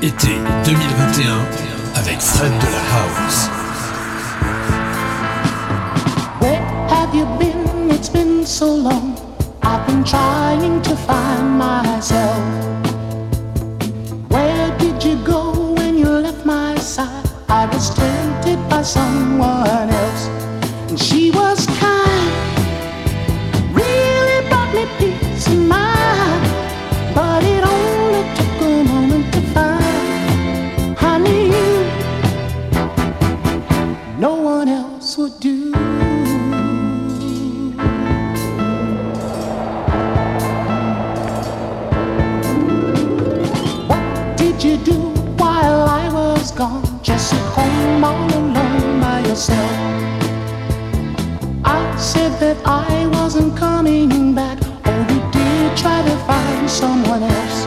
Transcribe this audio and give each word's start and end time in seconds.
Été 0.00 0.38
2021 0.64 1.38
avec 1.96 2.20
Fred 2.20 2.52
de 2.52 2.66
la 2.66 2.84
House. 2.94 3.50
Where 6.40 6.60
have 6.88 7.12
you 7.12 7.26
been? 7.36 7.90
It's 7.90 8.08
been 8.08 8.46
so 8.46 8.76
long. 8.76 9.16
I've 9.64 9.84
been 9.88 10.04
trying 10.04 10.80
to 10.82 10.94
find 10.94 11.58
myself. 11.58 12.38
Where 14.28 14.70
did 14.78 15.02
you 15.02 15.16
go 15.24 15.74
when 15.74 15.98
you 15.98 16.08
left 16.08 16.46
my 16.46 16.76
side? 16.78 17.08
I 17.48 17.66
was 17.66 17.92
tempted 17.92 18.58
by 18.68 18.82
someone 18.82 19.90
else, 19.90 20.28
and 20.88 20.96
she 20.96 21.32
was 21.32 21.66
kind. 21.80 22.17
I 51.64 51.96
said 51.96 52.40
that 52.40 52.56
I 52.66 53.06
wasn't 53.12 53.56
coming 53.56 54.34
back. 54.34 54.58
Oh, 54.84 55.00
you 55.08 55.20
did 55.30 55.76
try 55.76 56.02
to 56.02 56.16
find 56.26 56.68
someone 56.68 57.22
else. 57.22 57.57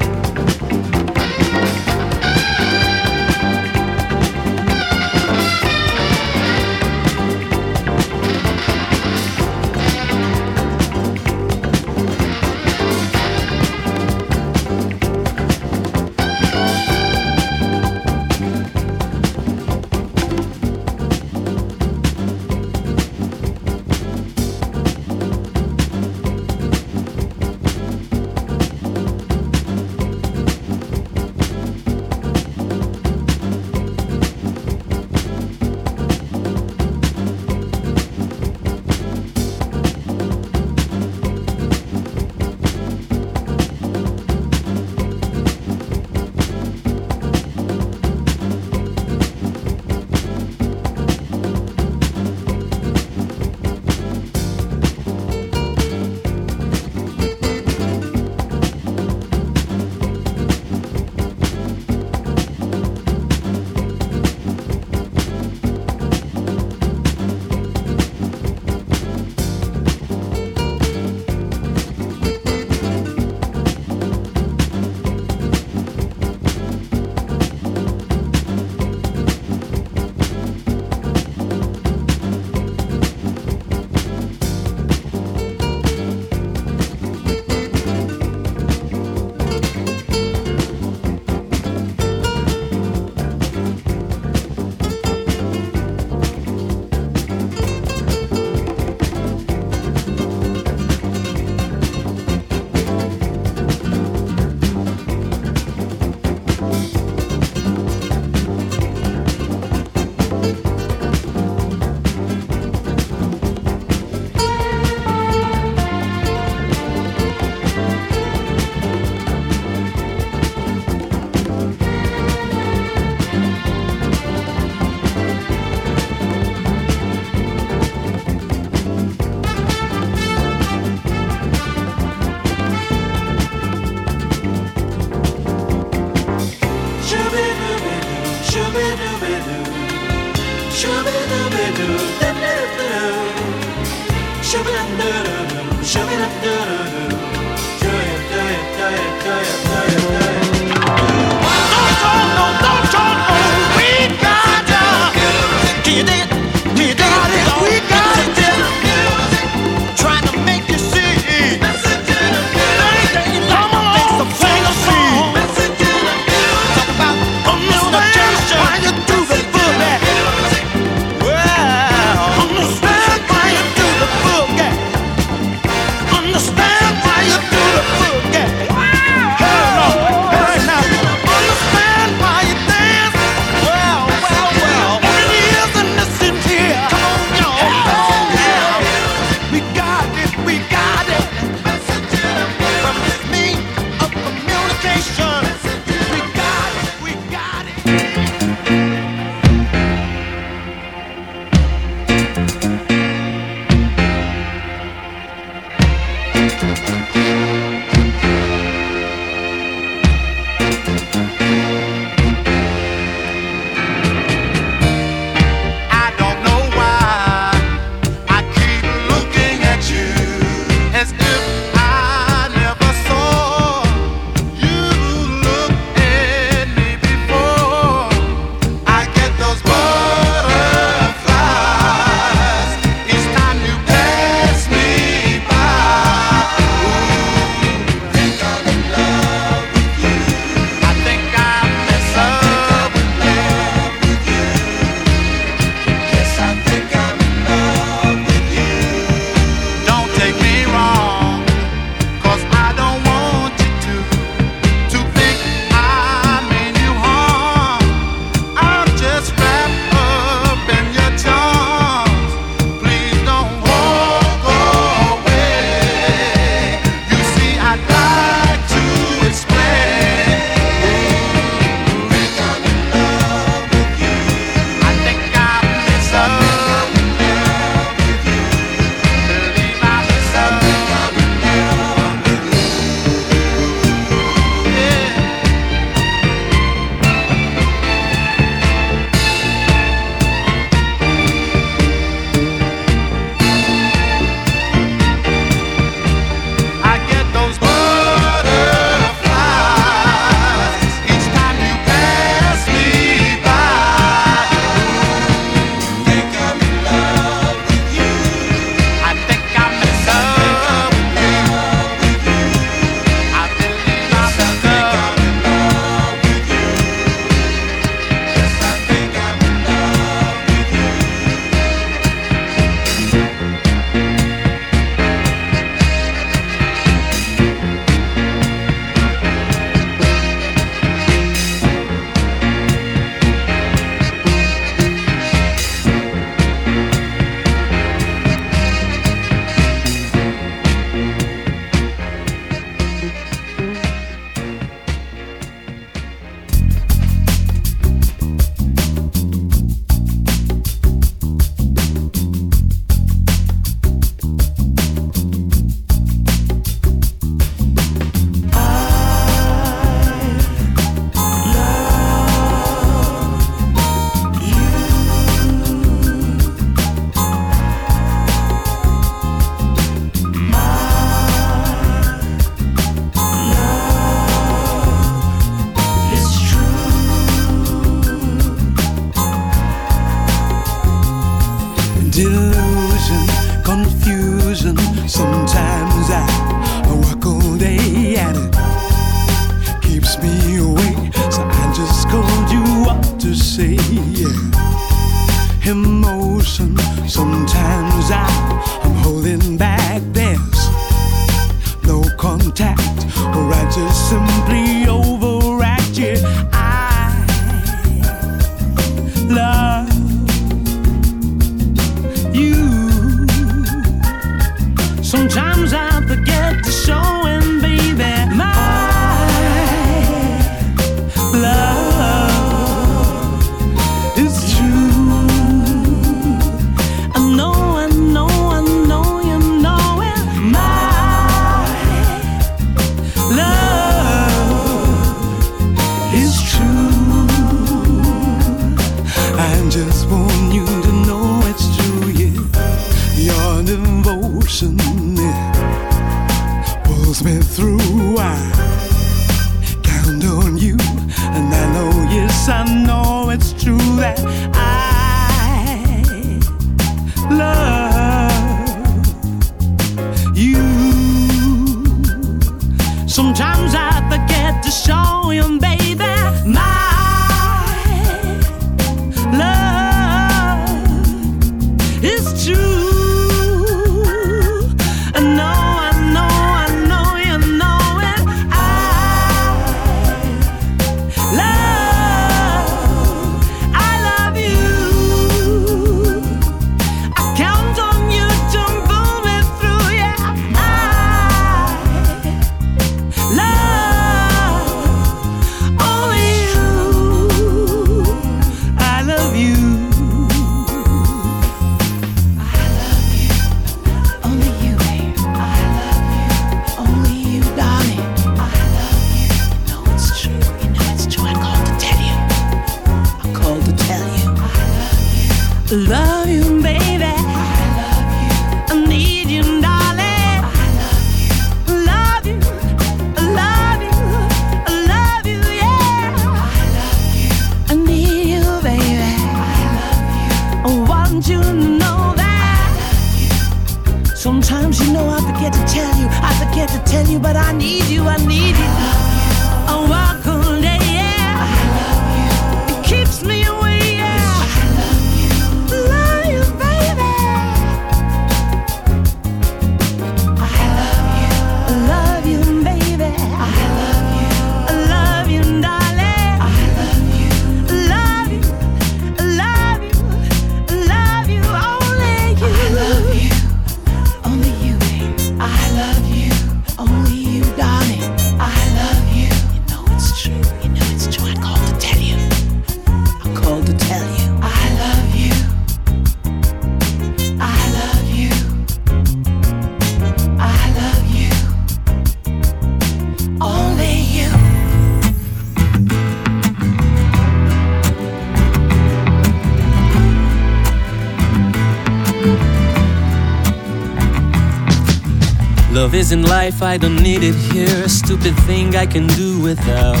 Love 595.84 595.96
isn't 595.96 596.22
life, 596.22 596.62
I 596.62 596.78
don't 596.78 596.96
need 596.96 597.22
it 597.22 597.34
here. 597.52 597.84
A 597.84 597.90
stupid 597.90 598.34
thing 598.46 598.74
I 598.74 598.86
can 598.86 599.06
do 599.08 599.38
without. 599.42 600.00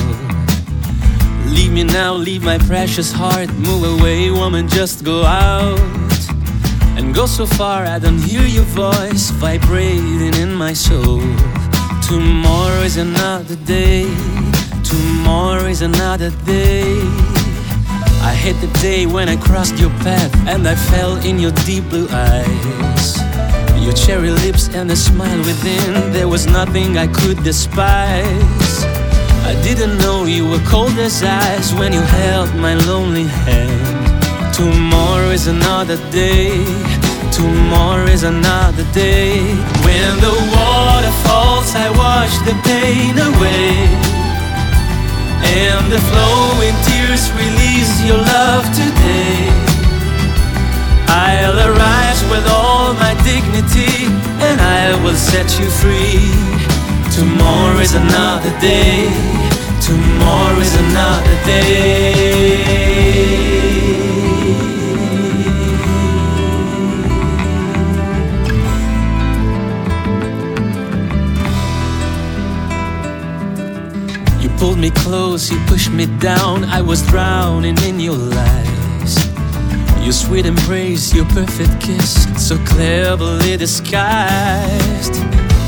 Leave 1.44 1.72
me 1.72 1.84
now, 1.84 2.14
leave 2.14 2.42
my 2.42 2.56
precious 2.56 3.12
heart. 3.12 3.52
Move 3.52 4.00
away, 4.00 4.30
woman, 4.30 4.66
just 4.66 5.04
go 5.04 5.24
out. 5.24 5.78
And 6.96 7.14
go 7.14 7.26
so 7.26 7.44
far, 7.44 7.84
I 7.84 7.98
don't 7.98 8.16
hear 8.16 8.46
your 8.46 8.64
voice 8.64 9.28
vibrating 9.32 10.32
in 10.40 10.54
my 10.54 10.72
soul. 10.72 11.20
Tomorrow 12.08 12.80
is 12.80 12.96
another 12.96 13.56
day. 13.66 14.04
Tomorrow 14.84 15.66
is 15.66 15.82
another 15.82 16.30
day. 16.46 16.96
I 18.30 18.32
hate 18.34 18.58
the 18.62 18.72
day 18.80 19.04
when 19.04 19.28
I 19.28 19.36
crossed 19.36 19.76
your 19.76 19.90
path 20.00 20.34
and 20.48 20.66
I 20.66 20.76
fell 20.76 21.16
in 21.26 21.38
your 21.38 21.52
deep 21.66 21.86
blue 21.90 22.08
eyes. 22.10 23.23
Your 23.84 23.92
cherry 23.92 24.30
lips 24.30 24.70
and 24.70 24.88
the 24.88 24.96
smile 24.96 25.36
within, 25.40 26.10
there 26.10 26.26
was 26.26 26.46
nothing 26.46 26.96
I 26.96 27.06
could 27.06 27.44
despise. 27.44 28.84
I 29.44 29.52
didn't 29.62 29.98
know 29.98 30.24
you 30.24 30.48
were 30.48 30.64
cold 30.64 30.98
as 30.98 31.22
ice 31.22 31.74
when 31.74 31.92
you 31.92 32.00
held 32.00 32.54
my 32.54 32.76
lonely 32.86 33.24
hand. 33.24 34.54
Tomorrow 34.54 35.28
is 35.32 35.48
another 35.48 35.98
day, 36.10 36.64
tomorrow 37.30 38.06
is 38.06 38.22
another 38.22 38.86
day. 38.94 39.36
When 39.84 40.12
the 40.24 40.32
water 40.56 41.12
falls, 41.28 41.74
I 41.76 41.90
wash 41.90 42.34
the 42.48 42.56
pain 42.64 43.18
away. 43.18 43.84
And 45.60 45.92
the 45.92 46.00
flowing 46.08 46.76
tears 46.88 47.30
release 47.36 48.02
your 48.08 48.16
love 48.16 48.64
today. 48.72 49.73
I'll 51.16 51.58
arise 51.70 52.20
with 52.28 52.44
all 52.50 52.92
my 52.94 53.14
dignity 53.22 54.06
and 54.46 54.60
I 54.60 55.00
will 55.04 55.14
set 55.14 55.48
you 55.60 55.66
free. 55.70 56.26
Tomorrow 57.14 57.78
is 57.78 57.94
another 57.94 58.50
day. 58.60 59.06
Tomorrow 59.80 60.58
is 60.58 60.74
another 60.86 61.36
day. 61.46 62.74
You 74.42 74.48
pulled 74.58 74.78
me 74.78 74.90
close, 74.90 75.48
you 75.48 75.60
pushed 75.66 75.92
me 75.92 76.06
down. 76.18 76.64
I 76.64 76.80
was 76.82 77.06
drowning 77.06 77.78
in 77.84 78.00
your 78.00 78.16
light. 78.16 78.83
Your 80.04 80.12
sweet 80.12 80.44
embrace, 80.44 81.14
your 81.14 81.24
perfect 81.24 81.80
kiss, 81.80 82.26
so 82.36 82.58
cleverly 82.66 83.56
disguised. 83.56 85.16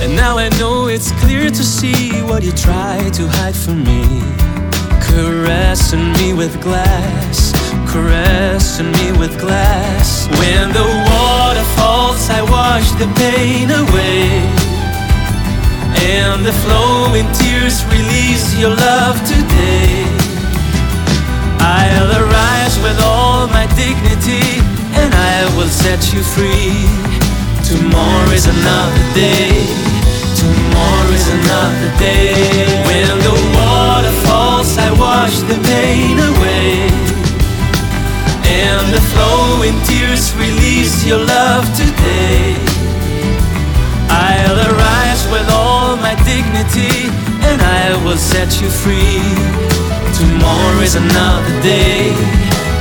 And 0.03 0.15
now 0.15 0.37
I 0.37 0.51
know 0.59 0.89
it's 0.89 1.11
clear 1.23 1.49
to 1.49 1.65
see 1.65 2.21
what 2.21 2.43
you 2.43 2.53
try 2.53 3.09
to 3.15 3.27
hide 3.29 3.57
from 3.57 3.83
me. 3.83 4.03
Caressing 5.01 6.13
me 6.21 6.35
with 6.35 6.61
glass, 6.61 7.53
caressing 7.91 8.93
me 8.93 9.13
with 9.19 9.41
glass. 9.41 10.29
When 10.39 10.69
the 10.69 10.85
water 10.85 11.65
falls, 11.77 12.29
I 12.29 12.43
wash 12.43 12.91
the 13.01 13.09
pain 13.17 13.71
away. 13.71 14.29
And 16.13 16.45
the 16.45 16.53
flowing 16.53 17.27
tears 17.41 17.83
release 17.87 18.55
your 18.61 18.77
love 18.77 19.17
today. 19.27 20.26
I'll 21.67 22.13
arise 22.23 22.79
with 22.79 22.99
all 23.03 23.49
my 23.49 23.67
dignity 23.75 24.63
and 24.95 25.11
I 25.13 25.51
will 25.59 25.67
set 25.67 26.15
you 26.15 26.23
free. 26.23 26.87
Tomorrow 27.67 28.31
is 28.31 28.47
another 28.47 29.03
day. 29.19 29.67
Tomorrow 30.39 31.11
is 31.11 31.27
another 31.27 31.91
day. 31.99 32.39
When 32.87 33.11
the 33.19 33.35
water 33.59 34.15
falls, 34.23 34.79
I 34.79 34.95
wash 34.95 35.43
the 35.51 35.59
pain 35.67 36.23
away. 36.31 36.87
And 38.47 38.87
the 38.95 39.03
flowing 39.11 39.75
tears 39.91 40.33
release 40.39 41.05
your 41.05 41.19
love 41.19 41.67
today. 41.75 42.55
I'll 44.07 44.61
arise 44.71 45.23
with 45.35 45.51
all 45.51 45.97
my 45.97 46.15
dignity 46.23 47.26
and 47.57 47.65
I 47.65 48.05
will 48.05 48.19
set 48.19 48.61
you 48.61 48.69
free. 48.69 49.23
Tomorrow 50.21 50.81
is 50.83 50.95
another 50.95 51.55
day. 51.63 52.13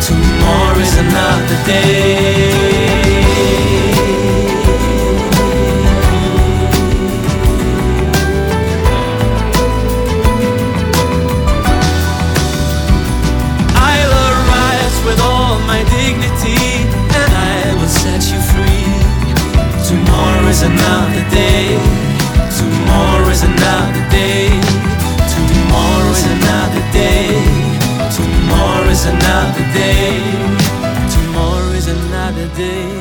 Tomorrow 0.01 0.79
is 0.79 0.97
another 0.97 1.57
day. 1.65 2.51
I'll 13.89 14.15
arise 14.29 14.97
with 15.07 15.19
all 15.21 15.59
my 15.71 15.81
dignity 15.95 16.83
and 17.19 17.31
I 17.55 17.73
will 17.79 17.93
set 18.03 18.21
you 18.31 18.39
free. 18.51 18.91
Tomorrow 19.87 20.47
is 20.49 20.61
another 20.63 21.23
day. 21.31 21.79
Tomorrow 22.59 23.29
is 23.29 23.43
another 23.43 24.09
day. 24.09 24.44
Another 26.55 26.91
day. 26.93 27.27
Tomorrow 28.15 28.87
is 28.87 29.05
another 29.05 29.65
day. 29.73 30.21
Tomorrow 31.11 31.71
is 31.73 31.87
another 31.87 32.47
day. 32.55 32.94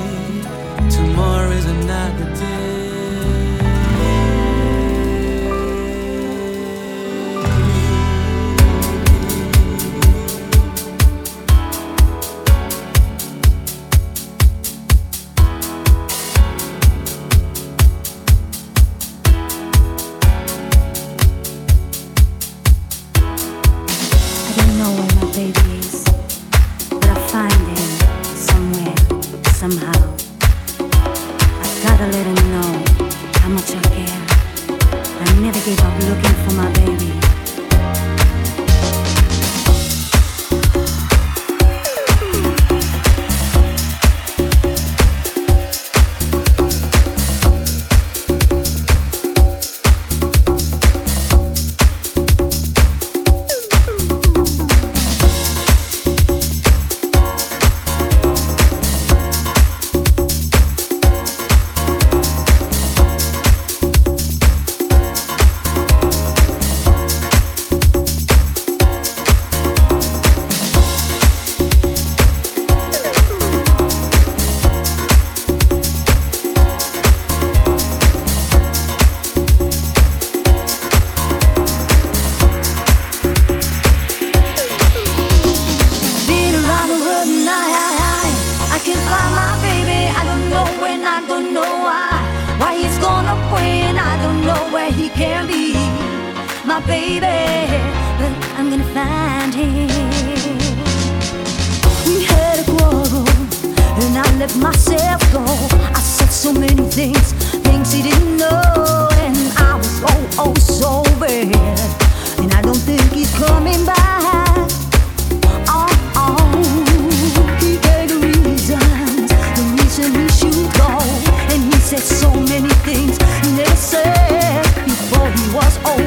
Things. 122.84 123.18
Never 123.56 123.76
said 123.76 124.62
before 124.84 125.28
he 125.30 125.54
was 125.54 125.78
oh 125.84 126.03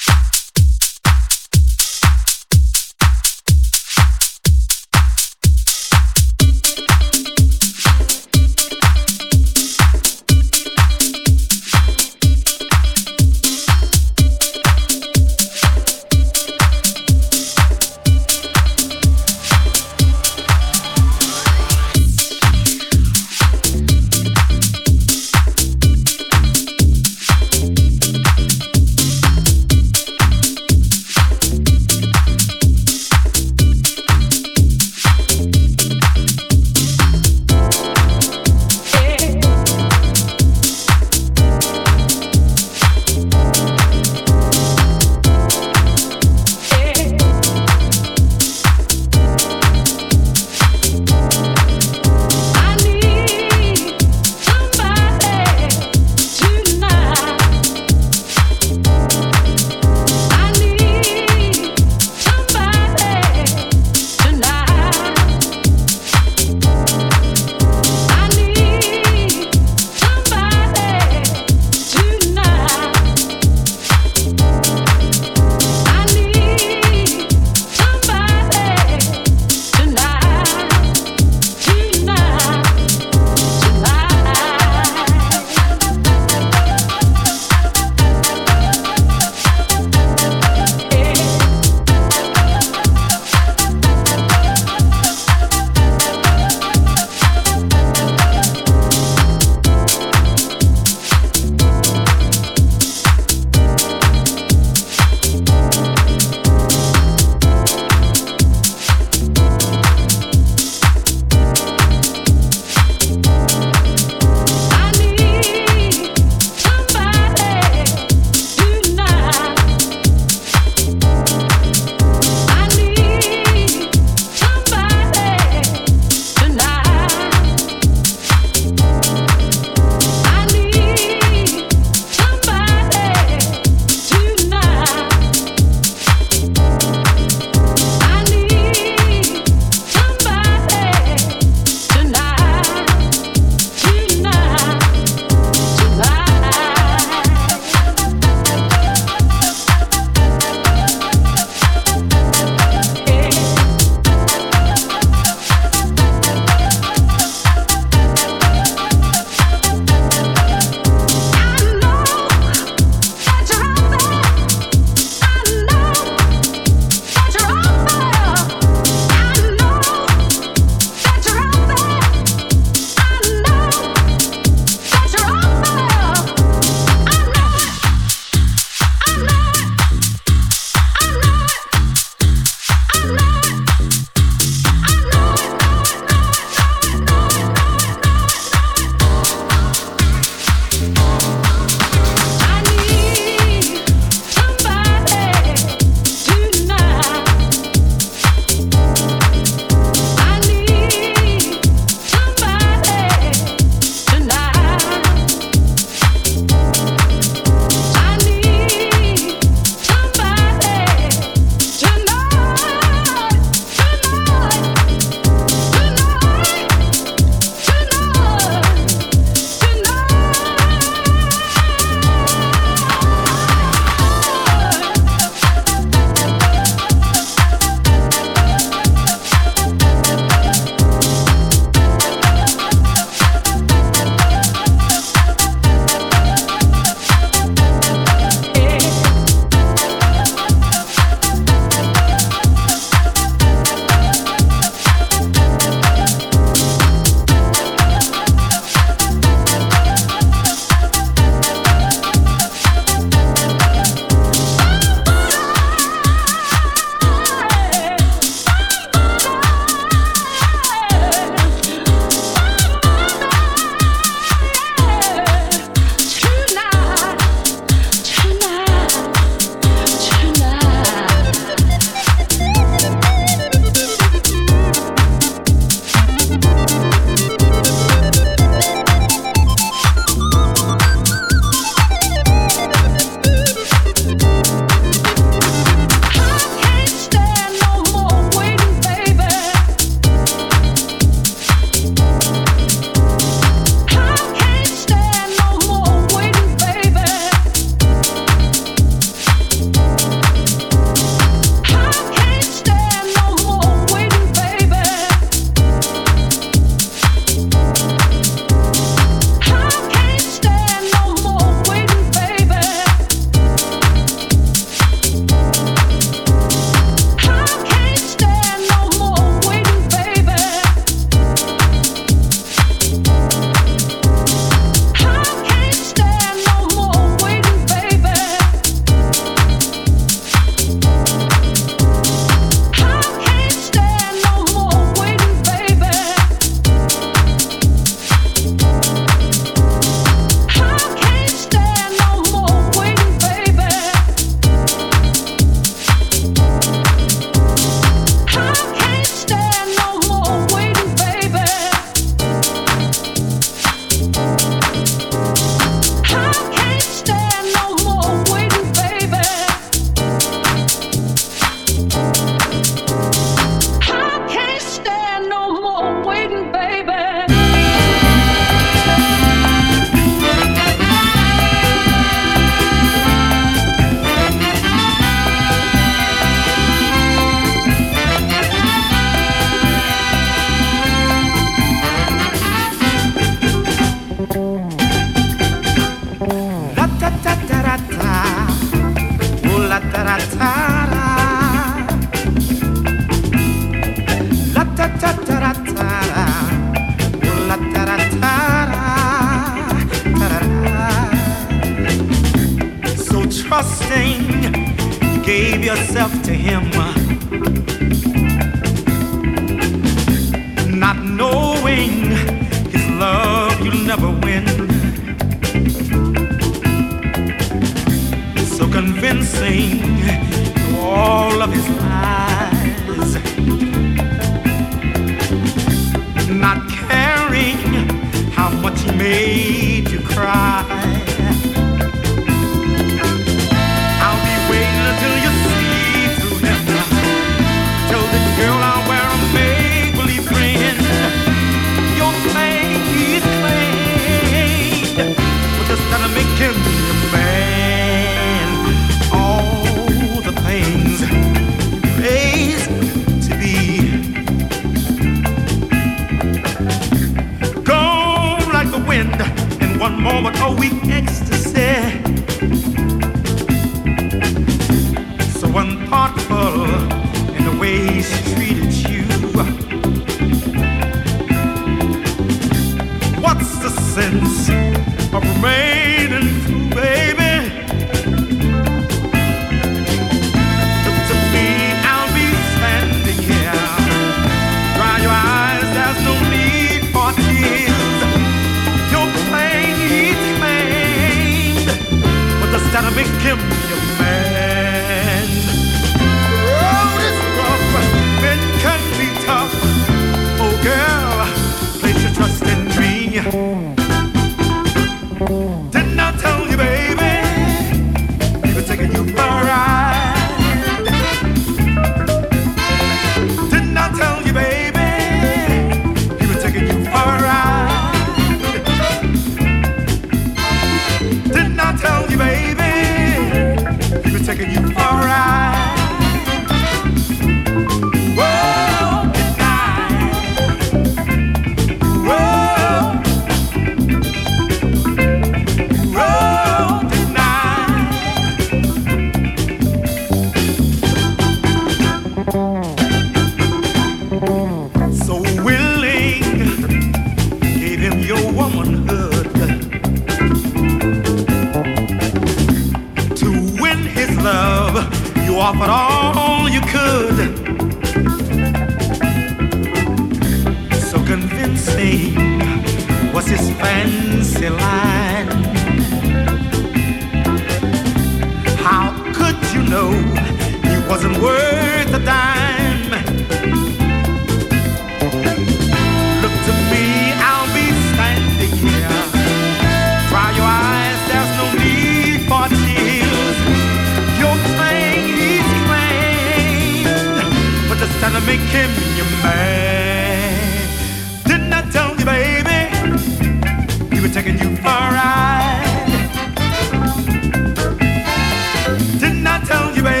I 599.31 599.39
tell 599.45 599.73
you, 599.73 599.81
baby? 599.81 600.00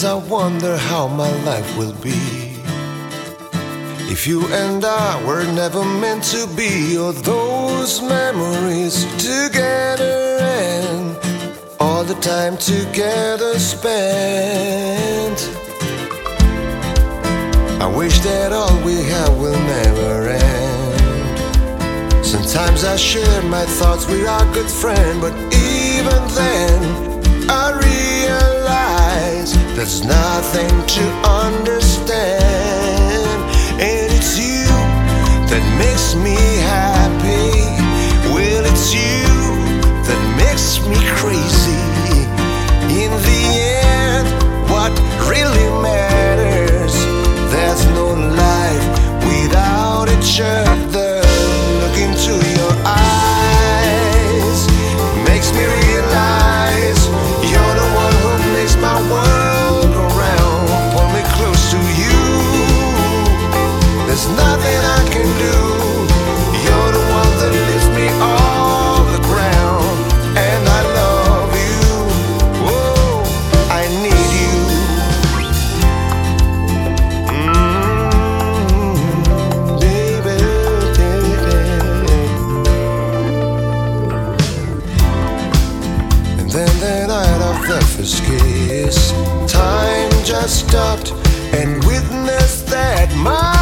Sometimes 0.00 0.28
I 0.28 0.30
wonder 0.32 0.76
how 0.78 1.08
my 1.08 1.30
life 1.44 1.76
will 1.76 1.92
be. 2.00 2.16
If 4.10 4.26
you 4.26 4.46
and 4.46 4.82
I 4.82 5.22
were 5.26 5.44
never 5.52 5.84
meant 5.84 6.24
to 6.32 6.46
be, 6.56 6.96
or 6.96 7.12
those 7.12 8.00
memories 8.00 9.04
together 9.16 10.38
and 10.40 11.18
all 11.78 12.02
the 12.02 12.14
time 12.14 12.56
together 12.56 13.58
spent. 13.58 15.38
I 17.78 17.86
wish 17.94 18.20
that 18.20 18.52
all 18.54 18.82
we 18.82 19.02
have 19.02 19.36
will 19.38 19.60
never 19.76 20.30
end. 20.30 20.96
Sometimes 22.24 22.84
I 22.84 22.96
share 22.96 23.42
my 23.42 23.66
thoughts 23.66 24.06
with 24.06 24.26
our 24.26 24.46
good 24.54 24.70
friend, 24.70 25.20
but 25.20 25.34
even 25.52 26.22
then, 26.40 27.50
I 27.50 27.72
realize 27.72 28.49
there's 29.80 30.04
nothing 30.04 30.68
to 30.86 31.04
understand. 31.24 32.20
And 33.80 34.12
it's 34.12 34.36
you 34.38 34.66
that 35.48 35.64
makes 35.78 36.14
me 36.14 36.36
happy. 36.68 37.48
Well, 38.28 38.66
it's 38.66 38.92
you 38.92 39.24
that 40.04 40.20
makes 40.36 40.80
me 40.84 41.00
crazy. 41.16 41.80
In 42.92 43.10
the 43.28 43.42
end, 43.80 44.28
what 44.68 44.92
really 45.32 45.68
matters, 45.80 46.94
there's 47.50 47.82
no 47.96 48.08
life 48.36 48.86
without 49.24 50.10
each 50.10 50.42
other. 50.42 50.80
surface 87.80 88.20
kiss. 88.20 89.12
Time 89.50 90.10
just 90.24 90.68
stopped 90.68 91.12
and 91.54 91.82
witnessed 91.84 92.66
that 92.66 93.14
my. 93.16 93.59